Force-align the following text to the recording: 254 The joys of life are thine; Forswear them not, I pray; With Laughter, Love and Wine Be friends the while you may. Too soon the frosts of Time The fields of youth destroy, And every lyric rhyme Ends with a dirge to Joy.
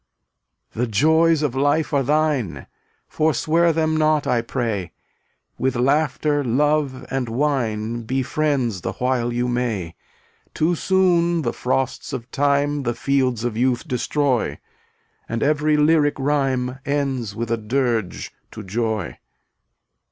254 0.73 0.83
The 0.83 0.91
joys 1.29 1.41
of 1.43 1.53
life 1.53 1.93
are 1.93 2.01
thine; 2.01 2.65
Forswear 3.07 3.71
them 3.71 3.95
not, 3.95 4.25
I 4.25 4.41
pray; 4.41 4.93
With 5.59 5.75
Laughter, 5.75 6.43
Love 6.43 7.05
and 7.11 7.29
Wine 7.29 8.01
Be 8.01 8.23
friends 8.23 8.81
the 8.81 8.93
while 8.93 9.31
you 9.31 9.47
may. 9.47 9.93
Too 10.55 10.73
soon 10.73 11.43
the 11.43 11.53
frosts 11.53 12.13
of 12.13 12.31
Time 12.31 12.81
The 12.81 12.95
fields 12.95 13.43
of 13.43 13.55
youth 13.55 13.87
destroy, 13.87 14.57
And 15.29 15.43
every 15.43 15.77
lyric 15.77 16.15
rhyme 16.17 16.79
Ends 16.83 17.35
with 17.35 17.51
a 17.51 17.57
dirge 17.57 18.31
to 18.53 18.63
Joy. 18.63 19.19